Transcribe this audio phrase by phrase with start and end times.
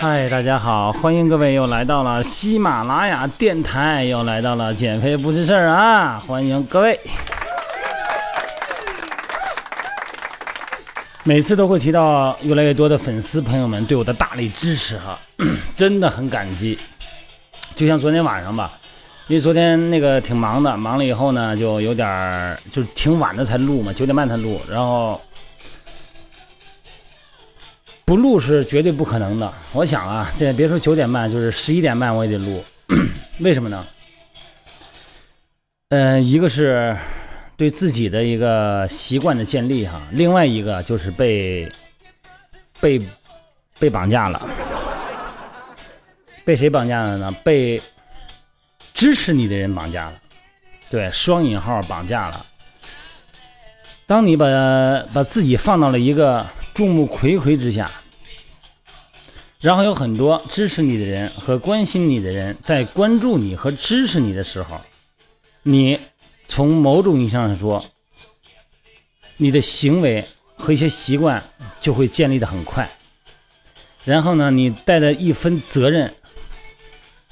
[0.00, 6.22] 嗨，大家好，欢迎各位又来到了喜马拉雅电台，又来到了减肥不是事儿啊！
[6.24, 6.98] 欢迎各位。
[11.24, 15.18] 每次都会提到越来越多的粉丝朋友们对我的大力支持哈，
[15.76, 16.78] 真的很感激。
[17.78, 18.72] 就像昨天晚上吧，
[19.28, 25.20] 因为昨天那个挺忙的，忙了以后呢，就有点儿就是挺晚的才录嘛，九点半才录，然后
[28.04, 29.52] 不录是绝对不可能的。
[29.72, 32.64] 我想啊，这别说九点半，就是十一点半我也得录。
[33.38, 33.86] 为什么呢？
[35.90, 36.96] 嗯、一个是
[37.56, 41.70] 对自己的一个习惯的建立哈，另外一个就是被
[42.80, 42.98] 被
[43.78, 44.48] 被绑架了。
[46.48, 47.30] 被谁绑架了呢？
[47.44, 47.78] 被
[48.94, 50.18] 支持你的人绑架了。
[50.88, 52.46] 对，双引号绑架了。
[54.06, 54.46] 当你把
[55.12, 57.90] 把自己放到了一个众目睽睽之下，
[59.60, 64.80] 然后有很多支持你的人和关心你的人在关注你和支持你的时候，
[65.64, 66.00] 你
[66.48, 67.84] 从某种意义上说，
[69.36, 70.24] 你的行为
[70.56, 71.44] 和一些习惯
[71.78, 72.90] 就会建立的很快。
[74.06, 76.14] 然后呢，你带着一分责任，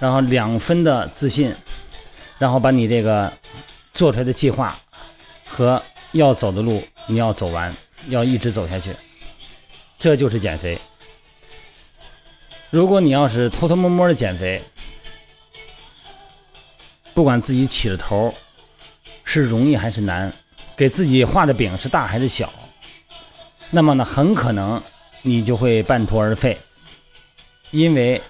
[0.00, 1.54] 然后两分的自信，
[2.38, 3.32] 然后把你这个
[3.92, 4.76] 做出来的计划
[5.46, 5.80] 和
[6.12, 7.72] 要走的路，你要走完，
[8.08, 8.96] 要一直走下去，
[9.98, 10.78] 这就是减肥。
[12.70, 14.62] 如果你要是偷偷摸摸的减肥，
[17.12, 18.34] 不管自己起了头
[19.22, 20.32] 是容易还是难，
[20.76, 22.50] 给自己画的饼是大还是小，
[23.70, 24.82] 那么呢，很可能
[25.20, 26.56] 你就会半途而废，
[27.70, 28.22] 因为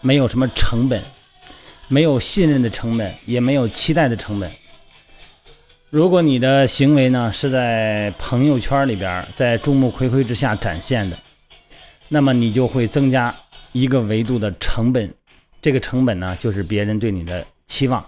[0.00, 1.02] 没有什么成本，
[1.88, 4.50] 没有信任的成本，也没有期待的成本。
[5.90, 11.16] 如果你的行为呢是在朋友圈里边，在众目睽睽之下展现的，
[12.08, 13.34] 那么你就会增加
[13.72, 15.14] 一个维度的成本，
[15.62, 18.04] 这个成本呢就是别人对你的期望，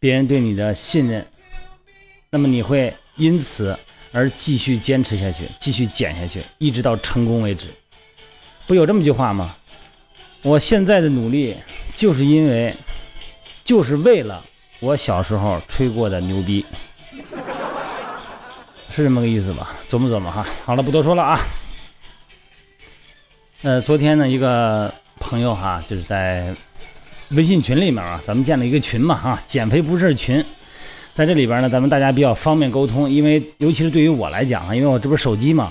[0.00, 1.24] 别人对你的信任，
[2.28, 3.78] 那么你会因此
[4.12, 7.68] 而继续坚持下去，继续减下去，一直到成功为止。
[8.66, 9.56] 不有这么句话吗？
[10.42, 11.54] 我现在的努力，
[12.00, 12.74] 就是因为，
[13.62, 14.42] 就是为了
[14.80, 16.64] 我小时候吹过的牛逼，
[18.90, 19.76] 是这么个意思吧？
[19.86, 20.46] 琢磨琢磨哈。
[20.64, 21.38] 好了，不多说了啊。
[23.60, 26.54] 呃，昨天呢，一个朋友哈，就是在
[27.32, 30.42] 微信群里面啊，咱们建了一个群嘛哈，减肥不是群，
[31.12, 35.70] 在这里边呢，咱们大家比较方便沟通，因为尤其是对于我来讲啊，因为我这不是手机嘛，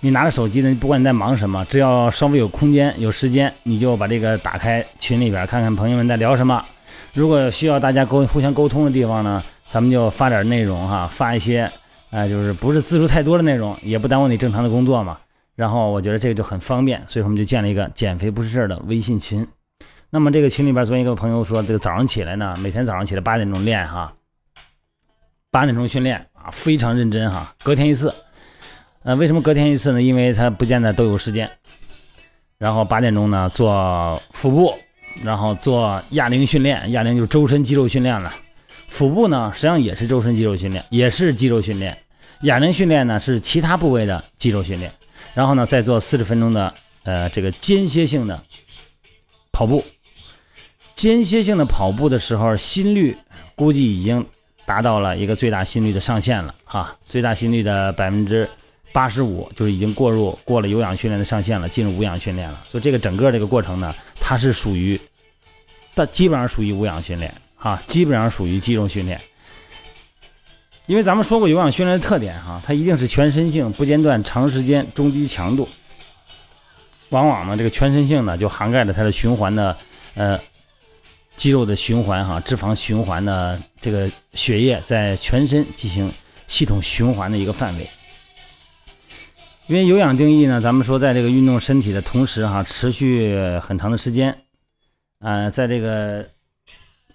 [0.00, 6.62] 你拿着手机呢，不管你在忙什么，只要稍微有空间、有时间，你就把这个打开群里边看看朋友们在聊什么。
[7.14, 11.68] 如果需要大家沟互相沟通的地方呢，咱们就发点内容哈，发一些，
[12.10, 15.18] 呃，就是不是字数太多的内容，也不耽误你正常的工作嘛。
[15.56, 19.44] 然后我觉得这个就很方便，所以说我们就建了一个减肥不是事儿的微信群。
[20.10, 24.12] 那么这个群里边，昨天一个朋友说，这个早上起来呢，每天早上起来八点钟练哈，
[25.50, 28.14] 八点钟训练啊，非常认真哈，隔天一次。
[29.02, 30.02] 呃，为什么隔天一次呢？
[30.02, 31.50] 因为他不见得都有时间。
[32.58, 34.74] 然后八点钟呢做腹部，
[35.22, 38.34] 然后做哑铃训练，哑铃就是周身肌肉训练了。
[38.88, 41.96] 腹部呢实际上也是周身肌肉训练，也是肌肉训练。
[42.42, 44.92] 哑铃训练呢是其他部位的肌肉训练。
[45.34, 48.42] 然后呢再做四十分钟的呃这个间歇性的
[49.52, 49.84] 跑步。
[50.96, 53.16] 间歇性的跑步的时候，心率
[53.54, 54.26] 估计已经
[54.66, 58.48] 达到了一个最大心率的上限了哈，最大心率的百分之
[58.92, 62.64] 八十五就是已经过入过了有氧训练的上限了，进入无氧训练了。
[62.68, 65.00] 所以这个整个这个过程呢，它是属于，
[65.94, 69.20] 它基本上属于无氧训练啊，基本上属于肌肉训练。
[70.86, 75.68] 因为咱们说过有氧训练的特点哈，它一定是全身性、不间断、长时间、中低强度。
[77.10, 79.76] 往往呢，这个全身性呢就涵盖了它的循环的
[80.14, 80.38] 呃。
[81.36, 86.12] 肌肉的循环哈，脂肪循环的这个血液在全身进行
[86.48, 87.88] 系统循环的一个范围。
[89.68, 94.36] 因为有氧定义呢，咱们说在这个运动身体的同时哈，持续很长的时间，
[95.20, 96.26] 呃，在这个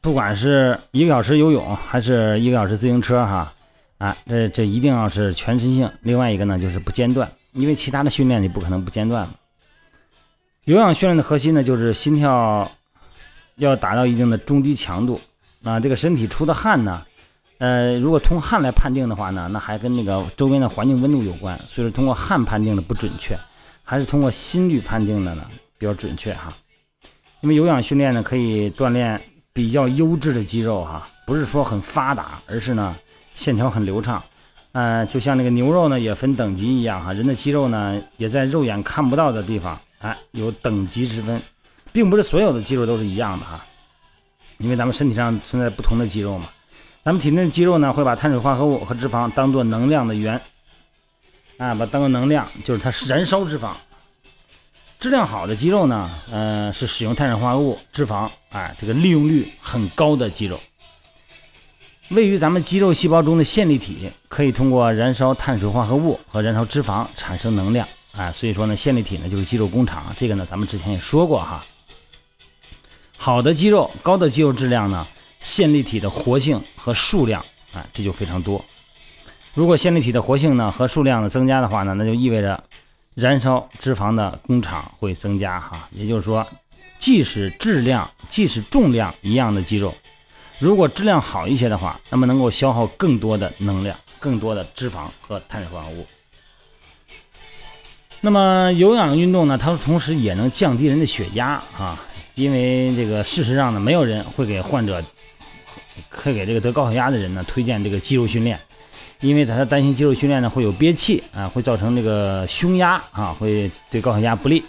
[0.01, 3.51] 不管是一个小时游泳还是一个小时自行车哈，
[3.97, 5.89] 啊，这这一定要是全身性。
[6.01, 9.27] 另外一个呢就是不间断，因为其他的训练你不可能不间断。
[10.65, 12.69] 有氧训练的核心呢就是心跳。
[13.57, 15.21] 要达到一定的中低强度
[15.63, 17.05] 啊，这个身体出的汗呢，
[17.63, 23.37] 呃，如果通汗来判定的话呢，那还跟那个周边的环境温度有关，所以说通过汗判定的不准确，
[23.85, 25.45] 还是通过心率判定的呢
[25.77, 26.53] 比较准确哈。
[27.39, 29.17] 因为有氧训练呢可以锻炼
[29.53, 32.93] 比较优质的肌肉哈，不是说很发达，而是呢
[33.33, 34.21] 线条很流畅。
[34.73, 41.41] 呃，就像那个牛肉呢也分等级一样哈，人的肌肉呢也在肉眼看不到的地方，哎，有等级之分，
[41.93, 43.63] 并不是所有的肌肉都是一样的哈。
[44.57, 46.47] 因为咱们身体上存在不同的肌肉嘛，
[47.03, 50.39] 咱们体内的肌肉呢会把碳水化合物和脂肪当做能量的源，
[51.57, 53.71] 啊，把当做能量，就是它燃烧脂肪。
[54.99, 60.57] 质量好的肌肉呢，呃，是使用碳水化合物、脂肪，哎，这个利用率很高的肌肉。
[62.11, 67.85] 位于咱们肌肉细胞中的线粒体，可以通过燃烧碳水化合物和燃烧脂肪产生能量，
[68.15, 70.05] 哎，所以说呢，线粒体呢就是肌肉工厂。
[70.15, 71.65] 这个呢，咱们之前也说过哈。
[73.17, 75.05] 好的肌肉，高的肌肉质量呢，
[75.43, 77.39] 线粒体的活性和数量，
[77.71, 78.65] 啊，这就非常多。
[79.53, 82.63] 如果线粒体的活性呢和数量的增加的话呢，那就意味着。
[83.15, 86.43] 燃烧脂肪的工厂会增加哈，也就是说，
[86.97, 89.93] 即使质量、即使重量一样的肌肉，
[90.57, 96.07] 如果质量好一些的话，那么能够消耗更多的能量、更多的脂肪和碳水化合物。
[98.19, 102.03] 那么有氧运动呢，它同时也能降低人的血压啊，
[102.33, 104.99] 因为这个事实上呢，没有人会给患者，
[106.09, 108.59] 会给这个得高血压的人呢推荐这个肌肉训练。
[109.21, 114.61] 因为他担心肌肉训练呢会有憋气啊，会造成这个胸压啊，会对高血压不利。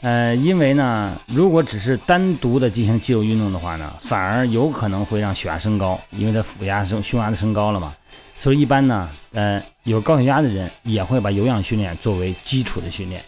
[0.00, 7.94] 呃，因为呢，如果只是单独的进行肌肉运动的话呢，反而有可能会让血压升高，因为它腹压升胸压的升高了嘛。
[8.38, 13.22] 所以一般呢，呃，有高血压的人也会把有氧训练作为基础的训练，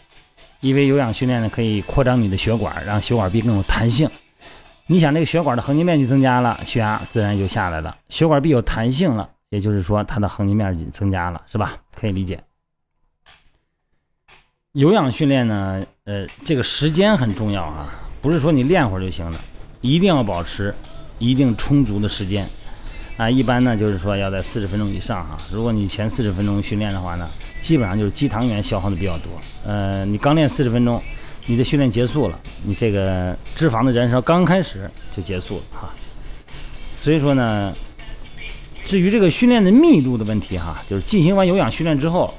[0.61, 4.09] 因为有氧训练呢可以扩张你的血管，让血管壁更有弹性。
[4.87, 9.29] 你想，这个血管的横截面积增加了，血压自然就下来了，血管壁有弹性了。
[9.51, 11.77] 也就是说，它的横截面积增加了，是吧？
[11.95, 12.43] 可以理解。
[14.73, 19.41] 有氧训练呢，呃，这个时间很重要啊，不是说你练会儿就行了，
[19.81, 20.75] 一定要保持
[21.21, 22.45] 一定充足的时间
[23.17, 23.31] 啊。
[23.31, 25.39] 一般呢，就是说要在四十分钟以上哈。
[25.53, 27.29] 如果你前四十分钟训练的话呢，
[27.61, 29.31] 基本上就是肌糖原消耗的比较多。
[29.65, 31.01] 呃，你刚练四十分钟，
[31.47, 35.91] 你的训练结束了，你这个脂肪的燃烧刚开始就结束了哈。
[36.97, 37.73] 所以说呢。
[38.87, 42.33] 至于这个训练的密度的问题，哈，就是进行完有氧训练之后，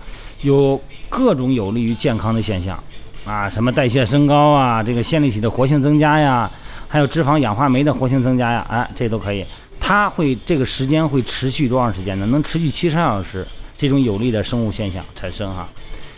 [0.44, 0.80] 有
[1.10, 2.82] 各种有利于健康的现象，
[3.26, 6.50] 啊，什么代谢升高啊，这个线粒体的活性增加呀，
[6.88, 9.44] 还有脂肪氧化酶的活性增加呀，哎，这都可以。
[9.80, 12.28] 它会这个时间会持续多长时间呢？
[12.28, 15.68] 能持续七十二小时，这种有利的生物现象产生哈。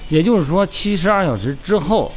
[0.09, 2.11] 也就是说，七十二小时之后，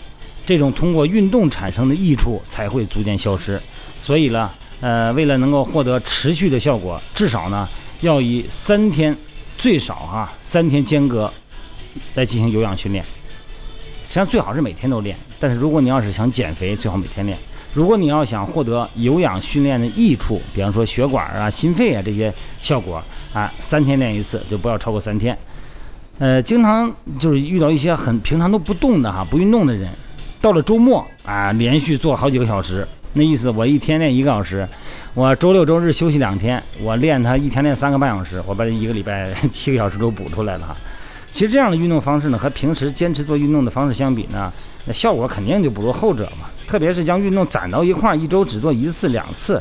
[0.46, 3.60] 这种通过运动产生的益处才会逐渐消失。
[4.00, 4.50] 所以呢，
[4.80, 7.68] 呃，为了能够获得持续的效果，至少呢。
[8.02, 9.14] 要以三天
[9.58, 11.30] 最少哈三天间隔
[12.14, 13.04] 来进行有氧训练，
[14.04, 15.14] 实际上最好是每天都练。
[15.38, 17.36] 但是如果你要是想减肥，最好每天练。
[17.74, 22.32] 如果你要想获得有氧训练的益处，比方说血管啊、心肺啊这些
[22.62, 23.04] 效果
[23.34, 25.36] 啊，三天练一次就不要超过三天。
[26.18, 29.90] 呃，经常就是遇到一些很平常都不动的哈不运动的人，
[30.40, 32.86] 到了周末啊连续做好几个小时。
[33.12, 34.66] 那意思，我一天练一个小时，
[35.14, 40.76] 我周六周日休息两天，我练它一天练三个半小时，我把这一个礼拜七个小时都补出来了哈。
[41.32, 44.52] 其实这样的运动方式呢，和平时坚持做运动的方式相比呢，
[44.86, 46.48] 那效果肯定就不如后者嘛。
[46.68, 49.60] 特别是将运动攒到一块儿，一周只做一次两次，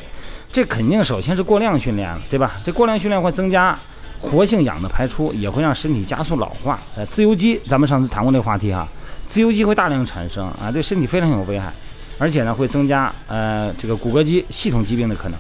[0.52, 2.58] 这肯定首先是过量训练了，对吧？
[2.64, 3.78] 这过量训练会增加
[4.20, 6.80] 活性氧的排出，也会让身体加速老化。
[6.96, 8.88] 呃，自由基，咱们上次谈过这个话题哈，
[9.30, 11.72] 自由基会大量产生啊，对身体非常有危害。
[12.18, 15.40] 而且呢，会增加呃这个骨骼肌系统疾病的可能，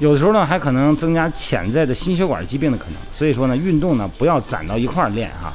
[0.00, 2.96] 有的时候呢还可能增加潜在的心血管疾病的可能。
[3.10, 5.50] 所以说呢，运动呢不要攒到一块儿练哈，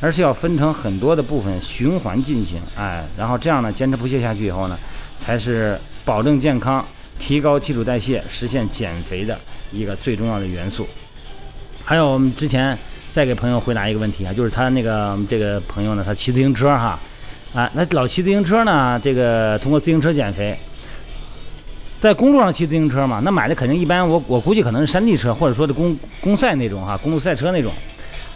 [0.00, 4.76] 而是要分成很多的部分循环进行，哎，然后这样呢坚持不懈下去以后呢，
[5.18, 6.84] 才是保证健康、
[7.20, 9.38] 提高基础代谢、实现减肥的
[9.70, 10.84] 一个最重要的元素。
[11.84, 12.76] 还有我们之前
[13.12, 16.98] 再给朋友回答一个问题啊，就是他那个这个朋友呢，他骑自行车哈。
[17.54, 19.00] 啊，那老骑自行车呢？
[19.02, 20.56] 这个通过自行车减肥，
[22.00, 24.06] 在公路上骑自行车嘛，那买的肯定一般。
[24.06, 27.72] 我我估计可能是山地车，或者说的公公赛那种哈，公路赛车那种。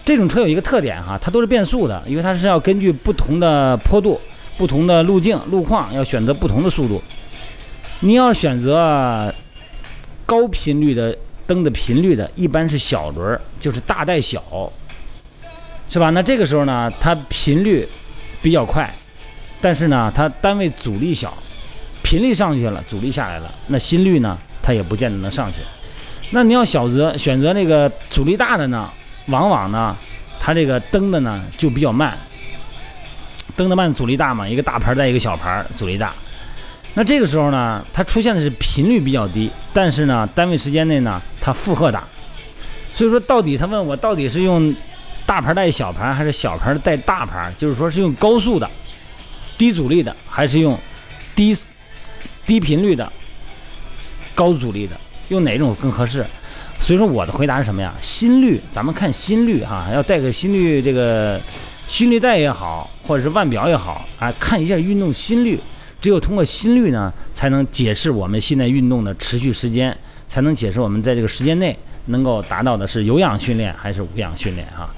[0.04, 4.20] 这种车有一个特点哈，它都是变速的，因为它是要根据不同的坡度、
[4.56, 7.00] 不同的路径、路况，要选择不同的速度。
[8.00, 9.32] 你要选择
[10.26, 11.16] 高频率的
[11.46, 14.42] 蹬的频率的，一般是小轮，就是大带小，
[15.88, 16.10] 是吧？
[16.10, 17.86] 那这个时候呢，它频率
[18.42, 18.92] 比较快。
[19.62, 21.32] 但是呢，它单位阻力小，
[22.02, 25.60] 频率上去了，阻力下来了，那心率呢，它也不见得能上去。
[26.32, 28.90] 那你要小择选择那个阻力大的呢，
[29.26, 29.96] 往往呢，
[30.40, 32.18] 它这个蹬的呢就比较慢，
[33.56, 36.12] 蹬的慢，阻力大嘛，一个大牌带一个小牌，阻力大。
[36.94, 42.02] 那这个时候呢，它出现的是频率比较低，但是呢，单位时间内呢，它负荷大。
[42.94, 44.74] 所以说，到底他问我到底是用
[45.24, 47.50] 大盘带小盘，还是小盘带大盘？
[47.56, 48.70] 就是说是用高速的、
[49.62, 50.76] 低阻力的，还是用
[51.36, 51.56] 低
[52.44, 53.12] 低频率的、
[54.34, 54.96] 高阻力的？
[55.28, 56.26] 用哪种更合适？
[56.80, 57.94] 所以说我的回答是什么呀？
[58.00, 61.40] 心率，咱们看心率哈，要带个心率这个
[61.86, 65.56] 心率带也好，或者是腕表也好，啊，看一下运动心率。
[66.00, 74.92] 只有通过心率呢，才能解释我们现在运动的持续时间，才能解释我们在这个时间内能够达到的是有氧训练还是无氧训练哈。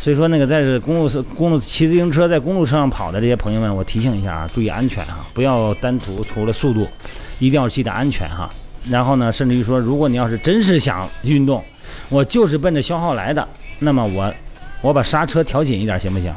[0.00, 6.88] 所以说，那个在这公路上、公路骑自行车在公路车上跑的这些朋友们，我提醒一下啊，注意安全哈，不要单图图了速度，
[7.38, 8.48] 一定要记得安全哈。
[8.86, 11.62] 然后呢，甚至于说，如果你要是真是想运动，
[12.08, 13.46] 我就是奔着消耗来的，
[13.80, 14.34] 那么我
[14.80, 16.34] 我把刹车调紧一点行不行？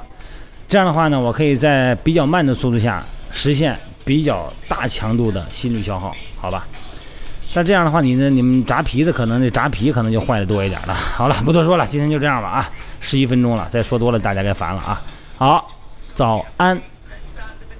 [0.67, 3.01] 这样的话呢，我可以在比较慢的速度下
[3.31, 3.75] 实现。
[4.05, 6.67] 比较大强度的心率消耗，好吧？
[7.53, 8.29] 那这样的话，你呢？
[8.29, 10.93] 你们炸皮子可能这炸皮可能就坏的多一点了。
[10.93, 12.69] 好了，不多说了，今天就这样吧啊！
[13.03, 15.01] 十一分钟了，再说多了大家该烦了啊！
[15.37, 15.67] 好，
[16.15, 16.79] 早安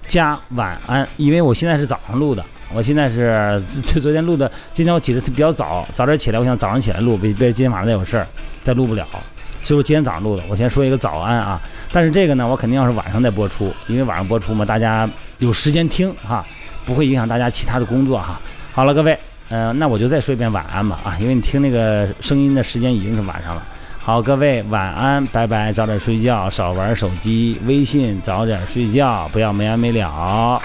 [0.06, 8.28] 加晚安，因为我现在是早上录的，我现在是这昨天录的，今天我起的比较早，早点起来，我想早上起来录，别别今天晚上再有事儿
[8.62, 9.08] 再录不了，
[9.64, 10.44] 所以我今天早上录的。
[10.50, 11.60] 我先说一个早安啊！
[11.94, 16.46] 但是这个呢，我肯定要是晚上再播出，因为晚上播出嘛，大家有时间听哈，
[16.84, 18.38] 不会影响大家其他的工作哈。
[18.74, 23.64] 好了，各位，呃，那我就再说一遍晚安吧啊，因为你听那个声音的时间已经是晚上了。
[24.06, 30.62] 好，各位晚安，拜拜，早点睡觉，少玩手机，微信，早点睡觉，不要没完没了。